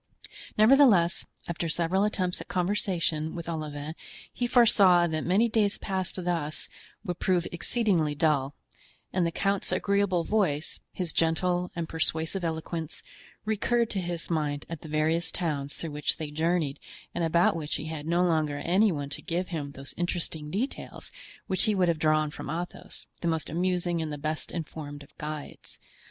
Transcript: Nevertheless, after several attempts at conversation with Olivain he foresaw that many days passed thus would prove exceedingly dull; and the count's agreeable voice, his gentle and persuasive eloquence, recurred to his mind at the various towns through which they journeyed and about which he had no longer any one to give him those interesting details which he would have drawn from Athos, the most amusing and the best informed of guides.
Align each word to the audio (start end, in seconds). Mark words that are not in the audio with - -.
Nevertheless, 0.57 1.27
after 1.47 1.69
several 1.69 2.05
attempts 2.05 2.41
at 2.41 2.47
conversation 2.47 3.35
with 3.35 3.47
Olivain 3.47 3.93
he 4.33 4.47
foresaw 4.47 5.05
that 5.05 5.23
many 5.23 5.47
days 5.47 5.77
passed 5.77 6.15
thus 6.25 6.67
would 7.05 7.19
prove 7.19 7.45
exceedingly 7.51 8.15
dull; 8.15 8.55
and 9.13 9.27
the 9.27 9.31
count's 9.31 9.71
agreeable 9.71 10.23
voice, 10.23 10.79
his 10.91 11.13
gentle 11.13 11.69
and 11.75 11.87
persuasive 11.87 12.43
eloquence, 12.43 13.03
recurred 13.45 13.91
to 13.91 14.01
his 14.01 14.27
mind 14.27 14.65
at 14.69 14.81
the 14.81 14.87
various 14.89 15.31
towns 15.31 15.75
through 15.75 15.91
which 15.91 16.17
they 16.17 16.31
journeyed 16.31 16.79
and 17.13 17.23
about 17.23 17.55
which 17.55 17.75
he 17.75 17.85
had 17.85 18.07
no 18.07 18.23
longer 18.25 18.57
any 18.57 18.91
one 18.91 19.09
to 19.09 19.21
give 19.21 19.49
him 19.49 19.69
those 19.73 19.93
interesting 19.97 20.49
details 20.49 21.11
which 21.45 21.65
he 21.65 21.75
would 21.75 21.89
have 21.89 21.99
drawn 21.99 22.31
from 22.31 22.49
Athos, 22.49 23.05
the 23.19 23.27
most 23.27 23.51
amusing 23.51 24.01
and 24.01 24.11
the 24.11 24.17
best 24.17 24.51
informed 24.51 25.03
of 25.03 25.15
guides. 25.19 25.77